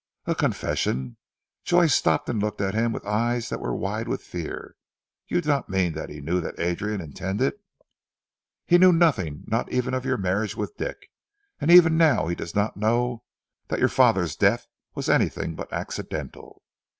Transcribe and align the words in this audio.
"A 0.25 0.33
confession!" 0.33 1.17
Joy 1.63 1.85
stopped 1.85 2.27
and 2.27 2.41
looked 2.41 2.59
at 2.59 2.73
him 2.73 2.91
with 2.91 3.05
eyes 3.05 3.49
that 3.49 3.59
were 3.59 3.75
wide 3.75 4.07
with 4.07 4.23
fear. 4.23 4.75
"You 5.27 5.41
do 5.41 5.49
not 5.49 5.69
mean 5.69 5.93
that 5.93 6.09
he 6.09 6.21
knew 6.21 6.41
that 6.41 6.59
Adrian 6.59 7.01
intended" 7.01 7.53
"He 8.65 8.79
knew 8.79 8.91
nothing, 8.93 9.43
not 9.45 9.71
even 9.71 9.93
of 9.93 10.03
your 10.03 10.17
marriage 10.17 10.55
with 10.55 10.75
Dick, 10.75 11.11
and 11.59 11.69
even 11.69 11.99
now 11.99 12.25
he 12.25 12.33
does 12.33 12.55
not 12.55 12.75
know 12.77 13.25
that 13.67 13.77
your 13.77 13.89
father's 13.89 14.35
death 14.35 14.65
was 14.95 15.07
anything 15.07 15.53
but 15.53 15.71
accidental. 15.71 16.63